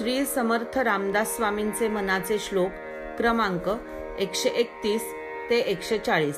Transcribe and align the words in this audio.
श्री 0.00 0.24
समर्थ 0.24 0.78
रामदास 0.78 1.36
स्वामींचे 1.36 1.88
मनाचे 1.88 2.38
श्लोक 2.38 2.70
क्रमांक 3.18 3.68
एकशे 4.18 4.48
एकतीस 4.48 5.02
ते 5.50 5.58
एकशे 5.58 5.98
चाळीस. 5.98 6.36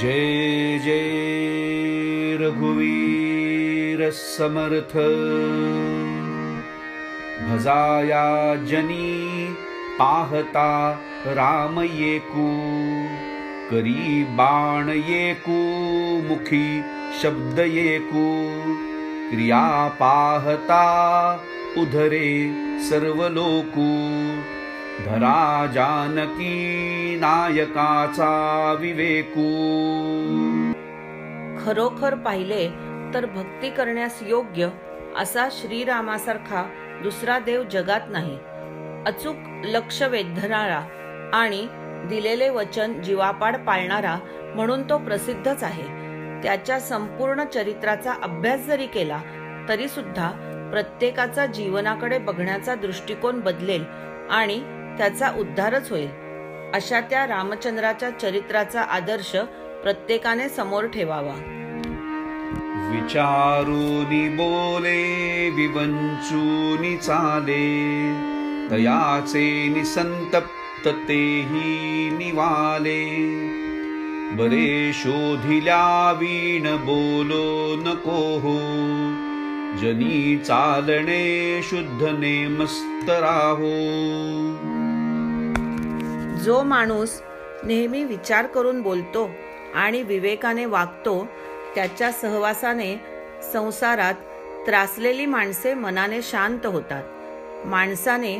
जय 0.00 0.78
जय 0.78 2.36
रघुवीर 2.40 4.10
समर्थ. 4.10 4.96
भजाया 7.48 8.54
जनी 8.64 9.46
पाहता 9.98 10.98
राम 11.26 11.80
येकू 11.80 12.50
करी 13.70 14.24
बाण 14.24 14.88
येकू 14.88 15.60
मुखी 16.28 16.80
शब्द 17.22 17.58
येकू 17.58 18.26
क्रिया 19.30 19.88
पाहता 20.00 20.84
उधरे 21.78 22.28
सर्व 22.88 23.28
लोकू 23.28 23.90
धरा 25.04 25.66
जानकी 25.74 27.16
नायकाचा 27.16 28.30
विवेकू. 28.80 29.44
खरोखर 31.64 32.14
पाहिले 32.14 32.68
तर 33.14 33.26
भक्ती 33.26 33.70
करण्यास 33.70 34.18
योग्य 34.22 34.68
असा 35.18 35.48
श्रीरामासारखा 35.52 36.62
दुसरा 37.02 37.38
देव 37.38 37.62
जगात 37.62 38.00
नाही. 38.08 38.36
अचूक 39.06 39.36
लक्ष 39.64 40.02
वेधणारा 40.02 40.80
आणि 41.34 41.66
दिलेले 42.08 42.48
वचन 42.48 43.02
जीवापाड 43.02 43.56
पाळणारा 43.56 44.18
म्हणून 44.54 44.82
तो 44.82 44.98
प्रसिद्धच 44.98 45.62
आहे. 45.62 45.86
त्याच्या 46.42 46.80
संपूर्ण 46.80 47.44
चरित्राचा 47.44 48.12
अभ्यास 48.22 48.66
जरी 48.66 48.86
केला 48.86 49.20
तरी 49.68 49.88
सुद्धा 49.88 50.30
प्रत्येकाचा 50.70 51.46
जीवनाकडे 51.46 52.18
बघण्याचा 52.18 52.74
दृष्टिकोन 52.74 53.40
बदलेल 53.40 53.84
आणि 54.30 54.58
त्याचा 54.98 55.30
उद्धारच 55.38 55.90
होईल. 55.90 56.08
अशा 56.74 57.00
त्या 57.00 57.26
रामचंद्राच्या 57.26 58.10
चरित्राचा 58.10 58.80
आदर्श 58.80 59.36
प्रत्येकाने 59.82 60.48
समोर 60.48 60.86
ठेवावा. 60.86 61.34
विचारूनी 62.92 64.28
बोले 64.28 65.50
विवंचूनी 65.50 66.96
चाले 66.96 67.66
तयाचे 68.70 69.68
निसंतप्त 69.68 70.88
तेही 70.88 72.10
निवाले. 72.10 73.04
बरे 74.36 74.92
शोधिल्या 74.94 76.12
वीण 76.12 76.76
बोलो 76.76 77.76
नको 77.76 78.38
हो 78.38 78.58
जनी 79.80 80.36
चालणे 80.36 81.60
शुद्ध 81.62 82.02
नेमस्त 82.02 83.10
राहो 83.10 83.70
जो 86.44 86.62
माणूस 86.62 87.20
नेहमी 87.64 88.04
विचार 88.04 88.46
करून 88.46 88.82
बोलतो 88.82 89.30
आणि 89.74 90.02
विवेकाने 90.02 90.64
वागतो 90.64 91.28
त्याच्या 91.74 92.12
सहवासाने 92.12 93.00
संसारात 93.52 94.14
त्रासलेली 94.66 95.26
माणसे 95.26 95.74
मनाने 95.74 96.22
शांत 96.22 96.66
होतात. 96.66 97.04
माणसाने 97.66 98.36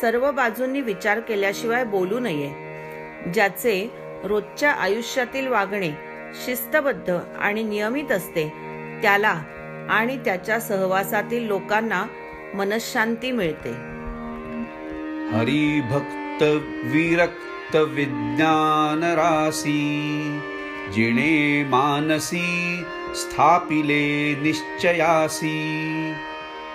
सर्व 0.00 0.30
बाजूंनी 0.30 0.80
विचार 0.80 1.20
केल्याशिवाय 1.20 1.84
बोलू 1.84 2.18
नये. 2.18 2.48
ज्याचे 3.34 3.90
रोजच्या 4.24 4.72
आयुष्यातील 4.72 5.46
वागणे 5.46 5.90
शिस्तबद्ध 6.44 7.18
आणि 7.38 7.62
नियमित 7.62 8.12
असते 8.12 8.48
त्याला 9.02 9.34
आणि 9.90 10.16
त्याच्या 10.16 10.60
सहवासातील 10.60 11.46
लोकांना 11.46 12.04
मनशांती 12.54 13.32
मिळते. 13.32 13.70
हरिभक्त 15.36 16.42
विरक्त 16.84 17.76
विज्ञान 17.76 19.02
रासी 19.02 20.40
जिणे 20.94 21.64
मानसी 21.64 22.84
स्थापिले 23.14 24.34
निश्चयासी 24.42 26.12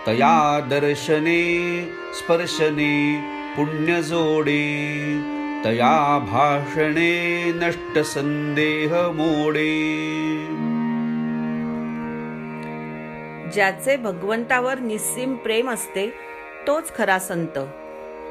तया 0.08 0.68
दर्शने 0.70 1.82
स्पर्शने 2.14 3.20
पुण्य 3.58 4.02
जोडे 4.02 4.62
तया 5.66 6.20
भाषणे 6.32 7.52
नष्ट 7.56 8.00
संदेह 8.00 8.94
मोडे. 8.94 9.72
ज्याचे 13.54 13.96
भगवंतावर 13.96 14.80
निस्सीम 14.80 15.36
प्रेम 15.36 15.70
असते 15.70 16.14
तोच 16.68 16.96
खरा 16.96 17.20
संत. 17.20 17.58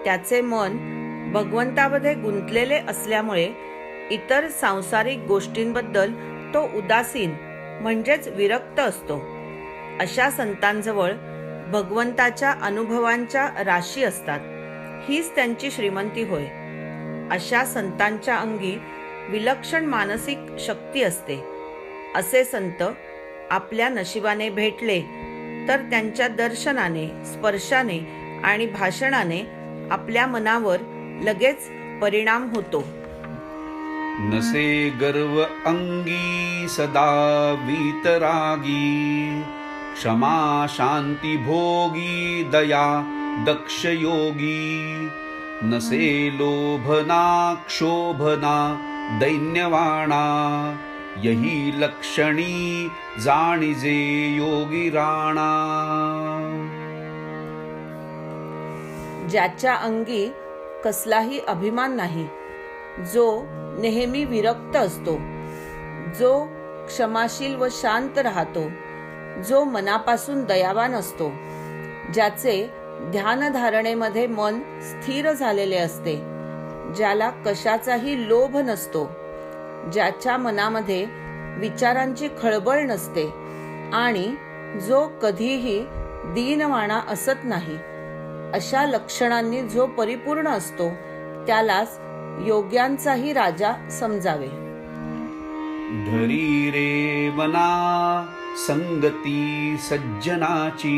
त्याचे 0.04 0.41
मन 0.41 1.00
भगवंतामध्ये 1.34 2.14
गुंतलेले 2.14 2.81
असल्यामुळे 2.88 3.50
इतर 4.10 4.48
सांसारिक 4.48 5.19
गोष्टींबद्दल 5.19 6.12
तो 6.54 6.78
उदासीन 6.78 7.34
म्हणजेच 7.81 8.28
विरक्त 8.28 8.81
असतो. 8.81 9.16
अशा 10.00 10.31
संतांजवळ 10.31 11.12
भगवंताच्या 11.69 12.54
अनुभवांच्या 12.62 13.50
राशी 13.64 14.04
असतात. 14.04 14.41
हीच 15.08 15.34
त्यांची 15.34 15.70
श्रीमंती 15.70 16.22
होय. 16.22 16.47
अशा 17.31 17.64
संतांच्या 17.64 18.37
अंगी 18.37 18.81
विलक्षण 19.28 19.84
मानसिक 19.84 20.38
शक्ती 20.58 21.02
असते. 21.02 21.44
असे 22.14 22.44
संत 22.44 22.82
आपल्या 23.50 23.88
नशिबाने 23.88 24.49
भेटले 24.50 25.00
तर 25.69 25.77
त्यांच्या 25.91 26.28
दर्शनाने 26.28 27.06
स्पर्शाने 27.25 27.99
आणि 28.44 28.66
भाषणाने 28.66 29.41
आपल्या 29.91 30.27
मनावर 30.27 30.77
लगेच 31.25 31.69
परिणाम 32.03 32.49
होतो. 32.55 32.84
नसे 34.21 34.88
गर्व 35.00 35.41
अंगी 35.66 36.66
सदा 36.69 37.11
वीतरागी 37.66 39.43
क्षमा 39.94 40.67
शांती 40.69 41.37
भोगी 41.37 42.43
दया 42.53 42.87
दक्ष 43.47 43.87
योगी। 43.87 45.09
नसे 45.62 46.28
लोभना 46.32 47.55
क्षोभना 47.67 48.56
दैन्यवाणा 49.21 50.22
यही 51.16 51.81
लक्षणी 51.81 52.88
जाणीजे 53.21 53.94
योगी 54.37 54.91
राणा. 54.91 55.48
ज्याच्या 59.31 59.75
अंगी 59.75 60.32
कसलाही 60.84 61.41
अभिमान 61.41 61.97
नाही 61.97 62.26
जो 63.12 63.44
नेहमी 63.81 64.25
विरक्त 64.25 64.76
असतो 64.76 65.16
जो 66.19 66.44
क्षमाशील 66.87 67.54
व 67.56 67.66
शांत 67.70 68.19
राहतो 68.19 68.69
जो 69.43 69.65
मनापासून 69.65 70.44
दयावान 70.44 70.94
असतो 70.94 71.32
ज्याचे 72.15 72.70
ध्यानधारणेमध्ये 73.12 74.26
मन 74.26 74.60
स्थिर 74.82 75.32
झालेले 75.32 75.76
असते 75.76 76.16
ज्याला 76.97 77.31
कशाचाही 77.31 78.28
लोभ 78.28 78.56
नसतो. 78.56 79.19
ज्याच्या 79.93 80.37
मनामध्ये 80.37 81.07
विचारांची 81.59 82.29
खळबळ 82.43 82.81
नसते 82.81 83.27
आणि 83.93 84.35
जो 84.87 85.07
कधीही 85.23 85.79
दीनवाणा 86.35 87.01
असत 87.09 87.45
नाही 87.45 87.77
अशा 88.55 88.87
लक्षणांनी 88.87 89.63
जो 89.63 89.87
परिपूर्ण 89.87 90.49
असतो 90.49 90.89
त्यालाच 91.47 91.99
योग्यांचाही 92.47 93.33
राजा 93.33 93.73
समजावे. 93.91 94.49
धरी 96.07 96.71
रे 96.71 97.31
मना 97.31 98.27
संगती 98.67 99.76
सज्जनाची 99.81 100.97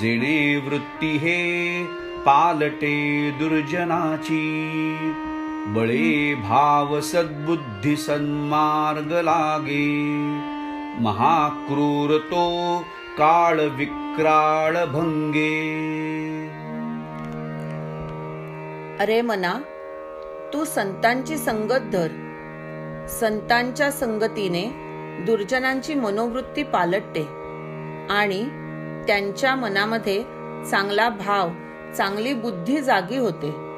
जेणे 0.00 0.56
वृत्ती 0.56 1.16
हे 1.16 1.38
पालटे 2.26 3.30
दुर्जनाची. 3.38 4.40
बळे 5.66 6.34
भाव 6.34 7.00
सद्बुद्धी 7.00 7.96
सन्मार्ग 7.96 9.12
लागे। 9.12 9.88
महाक्रूर 11.00 12.18
तो 12.18 12.78
काळ 13.18 13.60
विक्राळ 13.60 14.84
भंगे। 14.84 15.58
अरे 19.00 19.20
मना 19.20 19.52
तू 20.54 20.64
संतांची 20.64 21.36
संगत 21.36 21.90
धर। 21.92 22.08
संतांच्या 23.10 23.90
संगतीने 23.90 24.66
दुर्जनांची 25.26 25.94
मनोवृत्ती 25.94 26.62
पालटते 26.62 27.22
आणि 28.10 28.42
त्यांच्या 29.06 29.54
मनामध्ये 29.54 30.22
चांगला 30.70 31.08
भाव 31.08 31.48
चांगली 31.96 32.34
बुद्धी 32.34 32.80
जागी 32.80 33.16
होते। 33.16 33.69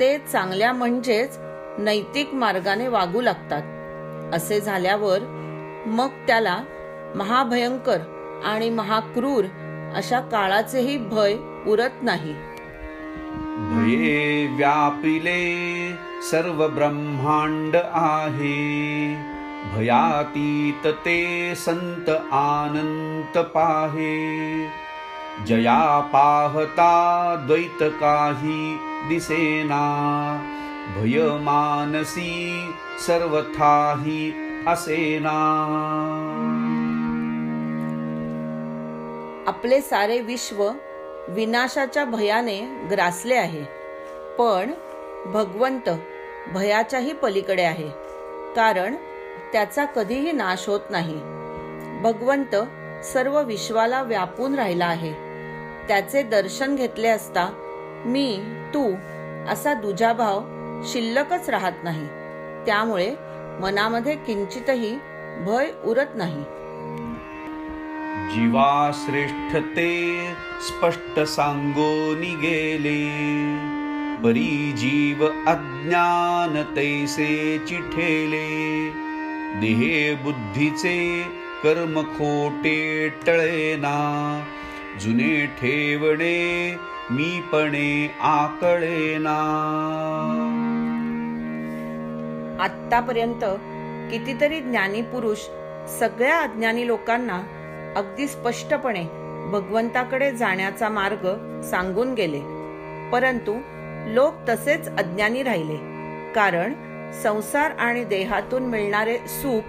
ते 0.00 0.18
चांगल्या 0.18 0.72
म्हणजेच 0.72 1.38
नैतिक 1.78 2.34
मार्गाने 2.34 2.88
वागू 2.88 3.20
लागतात. 3.20 3.62
असे 4.34 4.60
झाल्यावर 4.60 5.18
मग 5.86 6.08
त्याला 6.26 6.58
महाभयंकर 7.14 7.98
आणि 8.44 8.70
महाक्रूर 8.70 9.44
अशा 9.94 10.20
काळाचेही 10.20 10.98
भय 10.98 11.34
उरत 11.66 12.02
नाही. 12.02 12.34
भये 13.58 14.46
व्यापिले 14.46 15.92
सर्व 16.30 16.68
ब्रह्मांड 16.68 17.76
आहे. 17.92 19.14
भयातीत 19.74 20.86
ते 20.86 21.52
संत 21.56 22.10
आनंत 22.32 23.38
पाहे. 23.38 24.66
जया 25.46 26.00
पाहता 26.12 27.34
द्वैत 27.46 27.82
काही 27.82 28.78
दिसेना. 29.08 29.84
भय 30.96 31.18
मानसी 31.22 32.64
सर्वथाही 33.06 34.34
असेना. 34.66 35.34
आपले 39.46 39.80
सारे 39.80 40.20
विश्व 40.20 40.70
विनाशाच्या 41.28 42.04
भयाने 42.04 42.88
ग्रासले 42.90 43.34
आहे. 43.34 43.64
पण 44.38 44.70
भगवंत 45.26 45.88
भयाच्याही 46.54 47.12
पलीकडे 47.12 47.62
आहे. 47.62 47.88
कारण 48.54 48.94
त्याचा 49.52 49.84
कधीही 49.84 50.32
नाश 50.32 50.68
होत 50.68 50.80
नाही. 50.90 51.20
भगवंत 52.02 52.56
सर्व 53.04 53.42
विश्वाला 53.42 54.02
व्यापून 54.02 54.54
राहिला 54.54 54.86
आहे. 54.86 55.27
त्याचे 55.88 56.22
दर्शन 56.22 56.76
घेतले 56.76 57.08
असता 57.08 57.48
मी 58.06 58.40
तू 58.74 58.94
असा 59.48 59.74
दुजाभाव 59.74 60.40
शिल्लकच 60.84 61.50
राहत 61.50 61.72
नाही. 61.84 62.06
त्यामुळे 62.66 63.14
मनामध्ये 63.60 64.14
किंचितही 64.14 64.98
भय 65.46 65.66
उरत 65.84 66.06
नाही. 66.14 66.42
जीवा 68.34 68.90
श्रेष्ठ 68.94 69.56
ते 69.56 70.24
स्पष्ट 70.68 71.20
सांगो 71.20 72.14
गेले 72.14 73.08
बरी 74.22 74.72
जीव 74.76 75.24
अज्ञान 75.26 76.62
तैसे 76.76 77.58
चिठेले. 77.68 78.88
देहे 79.60 80.14
बुद्धीचे 80.14 81.22
कर्म 81.62 82.00
खोटे 82.00 83.08
टळेना. 83.26 84.44
जुने 85.00 85.46
ठेवणे 85.46 86.76
मीपणे 87.10 88.16
आकळेना 88.20 89.36
आतापर्यंत 92.60 93.44
कितीतरी 94.10 94.60
ज्ञानी 94.60 95.02
पुरुष 95.02 95.38
सगळ्या 95.98 96.40
अज्ञानी 96.40 96.86
लोकांना 96.86 97.42
अगदी 97.96 98.26
स्पष्टपणे 98.26 99.04
भगवंताकडे 99.52 100.30
जाण्याचा 100.30 100.88
मार्ग 100.88 101.26
सांगून 101.62 102.14
गेले. 102.14 102.40
परंतु 103.12 103.58
लोक 104.06 104.34
तसेच 104.48 104.88
अज्ञानी 104.88 105.42
राहिले 105.42 105.76
कारण 106.32 106.72
संसार 107.22 107.70
आणि 107.70 108.04
देहातून 108.04 108.62
मिळणारे 108.62 109.18
सुख 109.18 109.62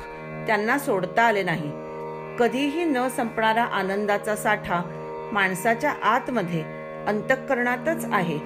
त्यांना 0.47 0.77
सोडता 0.77 1.23
आले 1.23 1.43
नाही. 1.43 1.71
कधीही 2.39 2.83
न 2.83 3.07
संपणारा 3.07 3.63
आनंदाचा 3.63 4.35
साठा 4.35 4.98
माणसाच्या 5.33 5.93
आतमध्ये 6.03 6.63
अंतःकरणातच 7.07 8.05
आहे. 8.11 8.37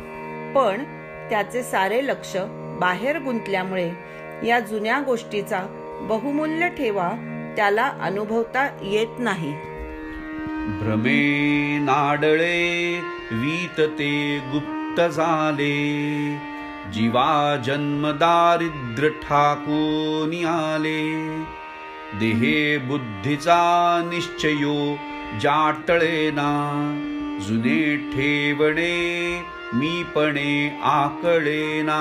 पण 0.53 0.83
त्याचे 1.29 1.63
सारे 1.63 2.07
लक्ष 2.07 2.37
बाहेर 2.79 3.19
गुंतल्यामुळे 3.19 3.91
या 4.47 4.59
जुन्या 4.59 4.99
गोष्टीचा 4.99 5.59
बहुमूल्य 6.09 6.69
ठेवा 6.69 7.11
त्याला 7.55 7.93
अनुभवता 8.01 8.79
येत 8.81 9.19
नाही. 9.19 9.51
भ्रमे 10.79 11.77
नाडळे 11.79 12.99
वीत 13.31 13.81
ते 13.81 14.39
गुप्त 14.53 15.01
झाले. 15.01 15.83
जीवा 16.93 17.61
जन्म 17.65 18.11
दारिद्र 18.11 19.07
ठाकून 19.07 20.45
आले. 20.45 21.27
देहे 22.19 22.77
बुद्धीचा 22.77 24.01
निश्चयो 24.13 24.95
जाटळेना 25.39 26.51
जुने 27.47 27.95
ठेवणे 27.95 29.41
मीपणे 29.73 30.79
आकळेना 30.83 31.99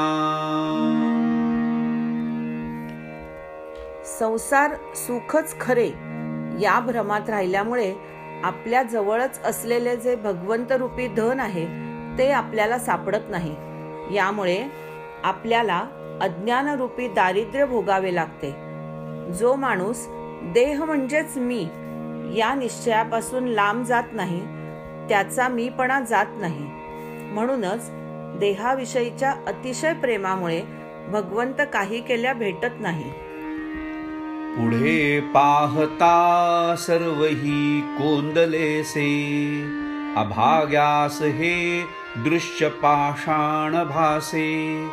संसार 4.19 4.75
सुखच 4.94 5.61
खरे 5.61 5.88
या 6.61 6.81
भ्रमात 6.81 7.31
राहिल्यामुळे 7.31 7.94
आपल्या 8.44 8.82
जवळच 8.82 9.40
असलेले 9.43 9.96
जे 9.96 10.17
भगवंत 10.17 10.73
रूपी 10.73 11.06
धन 11.08 11.40
आहे 11.40 11.67
ते 12.19 12.31
आपल्याला 12.31 12.79
सापडत 12.79 13.31
नाही. 13.31 13.55
यामुळे 14.17 14.64
आपल्याला 15.25 15.84
अज्ञानरूपी 16.20 17.08
दारिद्र्य 17.08 17.67
भोगावे 17.67 18.14
लागते. 18.14 18.50
जो 19.32 19.55
माणूस 19.56 20.06
देह 20.55 20.84
म्हणजेच 20.84 21.37
मी 21.37 21.69
या 22.37 22.55
निश्चयापासून 22.55 23.44
लांब 23.44 23.84
जात 23.84 24.02
नाही 24.12 24.40
त्याचा 25.08 25.49
मीपणा 25.49 26.00
जात 26.00 26.26
नाही. 26.37 26.67
म्हणूनच 27.32 27.90
देहाविषयीच्या 28.40 29.34
अतिशय 29.46 29.93
प्रेमामुळे 29.93 30.62
भगवंत 31.08 31.62
काही 31.73 32.00
केल्या 32.00 32.32
भेटत 32.32 32.81
नाही. 32.81 33.11
पुढे 34.56 35.20
पाहता 35.20 36.75
सर्वही 36.79 37.81
कोंदलेसे 37.81 39.11
अभाग्यास 40.17 41.23
हे 41.23 41.87
दृश्य 42.17 42.69
पाषाण 42.69 43.84
भासे. 43.84 44.88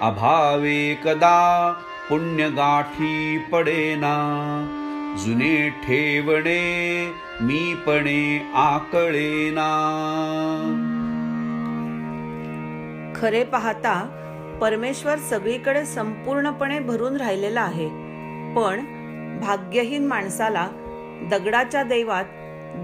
अभावे 0.00 0.98
कदा 1.04 1.74
पुण्यगाठी 2.08 3.38
पडेना 3.52 4.16
जुने 5.18 5.68
ठेवणे 5.68 7.12
मीपणे 7.40 8.50
आकळेना 8.54 9.68
खरे 13.16 13.44
पाहता 13.44 13.94
परमेश्वर 14.60 15.18
सगळीकडे 15.18 15.84
संपूर्णपणे 15.84 16.78
भरून 16.78 17.16
राहिलेला 17.16 17.60
आहे. 17.60 17.88
पण 18.54 18.80
भाग्यहीन 19.40 20.06
माणसाला 20.06 20.68
दगडाच्या 21.30 21.82
दैवात 21.82 22.24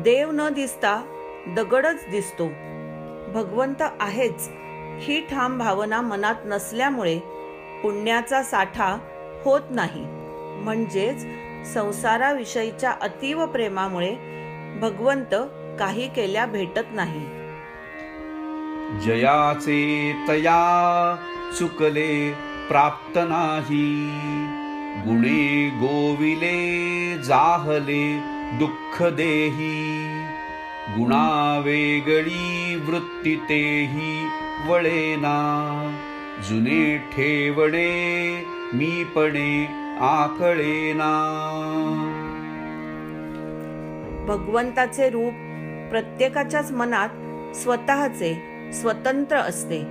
देव 0.03 0.31
न 0.33 0.49
दिसता 0.49 1.03
दगडच 1.57 2.05
दिसतो. 2.11 2.47
भगवंत 3.35 3.83
आहेच 4.01 4.49
ही 5.01 5.21
ठाम 5.21 5.59
भावना 5.59 6.01
मनात 6.01 6.35
नसल्यामुळे 6.45 7.19
पुण्याचा 7.83 8.43
साठा 8.43 8.99
होत 9.45 9.61
नाही. 9.71 10.05
म्हणजेच 10.65 11.27
संसाराविषयीच्या 11.65 12.91
अतीव 12.91 13.47
प्रेमामुळे 13.47 14.15
भगवंत 14.81 15.35
काही 15.79 16.09
केल्या 16.09 16.47
भेटत 16.47 16.81
नाही. 16.93 17.27
जयाचे 19.01 20.13
तया 20.29 21.17
चुकले 21.59 22.35
प्राप्त 22.69 23.19
नाही. 23.29 24.11
गुणे 25.07 25.71
गोविले 25.75 27.17
जाहले 27.23 28.21
दुःख 28.59 29.03
देही. 29.03 29.99
गुणा 30.99 31.61
वेगळी 31.65 32.75
वृत्ती 32.89 33.37
तेही 33.37 34.29
वळेना. 34.69 35.37
जुने 36.49 36.99
ठेवणे 36.99 38.45
मीपणे 38.73 39.80
आकळेना. 40.01 41.11
भगवंताचे 44.29 45.11
रूप 45.11 45.33
प्रत्येकाच्याच 45.91 46.73
मनात 46.73 47.09
स्वतःचे 47.57 48.35
स्वतंत्र 48.75 49.37
असते. 49.37 49.83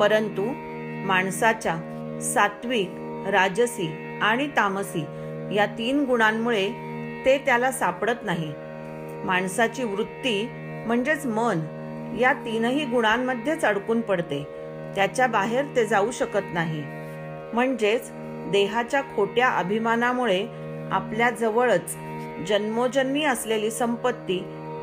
परंतु 0.00 0.52
माणसाच्या 1.06 1.76
सात्विक 2.22 2.88
राजसी 3.28 4.18
आणि 4.22 4.46
तामसी 4.46 5.00
या 5.56 5.66
तीन 5.78 6.04
गुणांमुळे 6.04 6.68
ते 7.26 7.38
त्याला 7.38 7.72
सापडत 7.72 8.16
नाही. 8.22 8.52
माणसाची 9.24 9.84
वृत्ती 9.84 10.48
म्हणजेच 10.86 11.26
मन 11.26 11.58
या 12.20 12.32
तीनही 12.32 12.84
गुणांमध्येच 12.84 13.64
अडकून 13.64 14.00
पडते. 14.00 14.42
त्याच्या 14.94 15.26
बाहेर 15.26 15.64
ते 15.76 15.86
जाऊ 15.86 16.10
शकत 16.10 16.54
नाही. 16.54 16.82
म्हणजेच 17.52 18.10
देहाच्या 18.50 19.02
खोट्या 19.16 19.48
अभिमानामुळे 19.48 20.46
आपल्या 20.92 21.30
जवळच 21.30 21.96
जन्मोजन्मी 22.48 23.24
असलेली 23.24 23.70
संपत्ती 23.70 24.42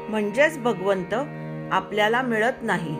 म्हणजेच 0.09 0.59
भगवंत 0.59 1.13
आपल्याला 1.71 2.21
मिळत 2.21 2.63
नाही. 2.63 2.95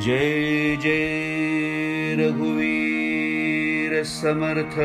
जय 0.00 0.74
जय 0.76 2.14
रघुवीर 2.24 4.02
समर्थ. 4.02 4.80